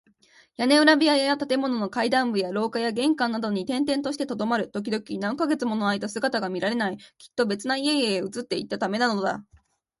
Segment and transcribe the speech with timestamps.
[0.57, 4.67] 屋根裏部屋や建物の階段部や廊下や玄関などに転々としてとどまる。
[4.71, 6.97] ときどき、何カ月ものあいだ姿が見られない。
[7.19, 9.45] きっと別な家々へ移っていったためなのだ。